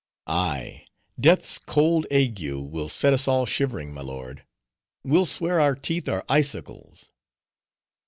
"Ay, 0.25 0.83
death's 1.19 1.59
cold 1.59 2.07
ague 2.09 2.43
will 2.51 2.89
set 2.89 3.13
us 3.13 3.27
all 3.27 3.45
shivering, 3.45 3.93
my 3.93 4.01
lord. 4.01 4.43
We'll 5.03 5.27
swear 5.27 5.59
our 5.59 5.75
teeth 5.75 6.09
are 6.09 6.25
icicles." 6.27 7.11